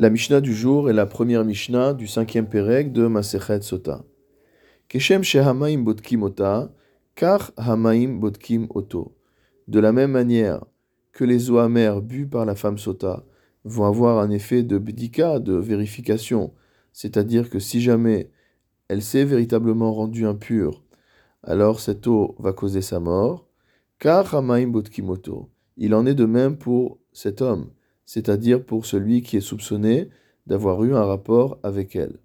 [0.00, 4.02] La Mishnah du jour est la première Mishnah du cinquième Pérec de Masechet Sota.
[4.88, 6.72] Keshem shehamaim botkim ota,
[7.14, 9.14] kar hamaim botkim oto.
[9.68, 10.64] De la même manière
[11.12, 13.26] que les eaux amères bues par la femme Sota
[13.64, 16.54] vont avoir un effet de bdika, de vérification,
[16.94, 18.30] c'est-à-dire que si jamais
[18.88, 20.82] elle s'est véritablement rendue impure,
[21.42, 23.50] alors cette eau va causer sa mort.
[23.98, 25.50] Kar hamaim botkim oto.
[25.76, 27.70] Il en est de même pour cet homme
[28.12, 30.08] c'est-à-dire pour celui qui est soupçonné
[30.44, 32.18] d'avoir eu un rapport avec elle.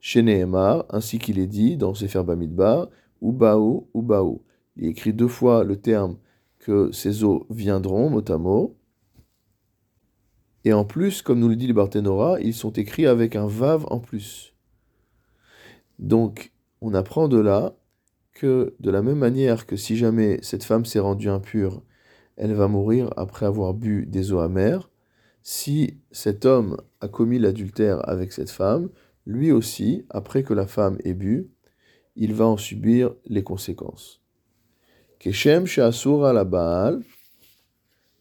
[0.00, 2.88] Chez Nehemar, ainsi qu'il est dit dans Sefer Bamidbar,
[3.22, 4.42] Ubaou, Ubaou.
[4.76, 6.16] Il écrit deux fois le terme
[6.58, 8.76] que ces eaux viendront, mot à mot.
[10.64, 13.86] Et en plus, comme nous le dit le Barthénora, ils sont écrits avec un vav
[13.90, 14.54] en plus.
[16.00, 16.50] Donc,
[16.80, 17.76] on apprend de là
[18.32, 21.84] que de la même manière que si jamais cette femme s'est rendue impure,
[22.36, 24.90] elle va mourir après avoir bu des eaux amères,
[25.48, 28.90] si cet homme a commis l'adultère avec cette femme,
[29.26, 31.52] lui aussi, après que la femme ait bu,
[32.16, 34.20] il va en subir les conséquences.
[35.20, 37.00] Keshem she'asura la Baal,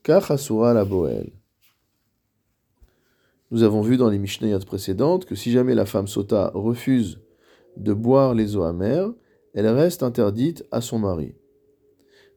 [0.04, 1.32] kach la Boel.
[3.50, 7.22] Nous avons vu dans les Mishnayot précédentes que si jamais la femme sota refuse
[7.76, 9.12] de boire les eaux amères,
[9.56, 11.34] elle reste interdite à son mari.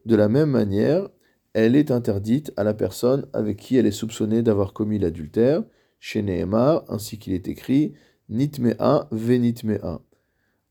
[0.07, 1.09] De la même manière,
[1.53, 5.63] elle est interdite à la personne avec qui elle est soupçonnée d'avoir commis l'adultère,
[5.99, 7.93] chez Nehemar, ainsi qu'il est écrit,
[8.29, 10.01] Nitmea venitmea.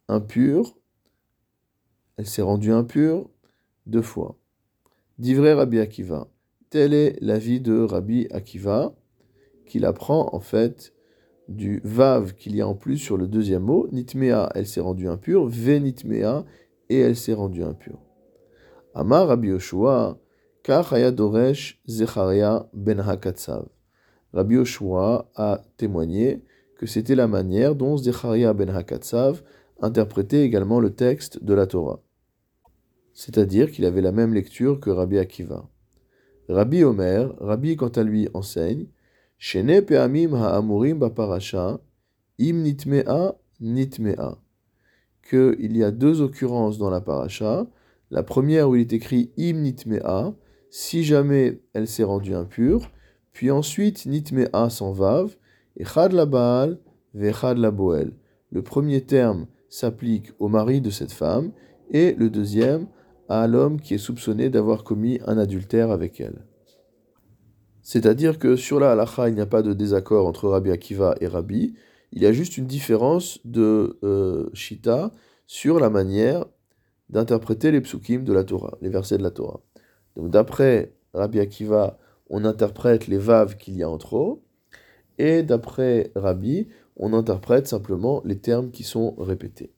[0.09, 0.79] Impure,
[2.17, 3.29] elle s'est rendue impure
[3.87, 4.39] deux fois.
[5.19, 6.29] D'ivré Rabbi Akiva.
[6.71, 8.95] Tel est l'avis de Rabbi Akiva,
[9.67, 10.95] qu'il apprend en fait
[11.49, 13.89] du vav qu'il y a en plus sur le deuxième mot.
[13.91, 16.45] Nitmea, elle s'est rendue impure, venitmea,
[16.89, 18.01] et elle s'est rendue impure.
[18.95, 20.19] Amar Rabbi Yoshua,
[21.87, 23.01] Zecharia ben.
[24.35, 26.45] Rabbi Yoshua a témoigné
[26.77, 29.43] que c'était la manière dont Zecharia ben Hakatsav
[29.81, 32.03] interprétait également le texte de la Torah.
[33.15, 35.71] C'est-à-dire qu'il avait la même lecture que Rabbi Akiva.
[36.51, 38.89] Rabbi Omer, Rabbi quant à lui enseigne,
[39.39, 41.81] Shene pe'amim ha'amurim ba'parasha,
[42.39, 44.39] im nitmea nitmea.
[45.29, 47.67] Qu'il y a deux occurrences dans la paracha.
[48.11, 50.35] La première où il est écrit im nitmea,
[50.71, 52.91] si jamais elle s'est rendue impure,
[53.33, 55.37] puis ensuite nitmea sans vav,
[55.77, 56.79] et chad la baal,
[57.15, 58.13] vechad la boel.
[58.51, 61.53] Le premier terme s'applique au mari de cette femme,
[61.91, 62.87] et le deuxième
[63.29, 66.45] à l'homme qui est soupçonné d'avoir commis un adultère avec elle.
[67.83, 71.27] C'est-à-dire que sur la halacha, il n'y a pas de désaccord entre Rabbi Akiva et
[71.27, 71.75] Rabbi,
[72.13, 75.13] il y a juste une différence de euh, shita
[75.47, 76.47] sur la manière
[77.11, 79.61] d'interpréter les psukim de la Torah, les versets de la Torah.
[80.19, 81.99] D'après Rabbi Akiva,
[82.29, 84.43] on interprète les vaves qu'il y a entre eux,
[85.19, 89.73] et d'après Rabbi, on interprète simplement les termes qui sont répétés.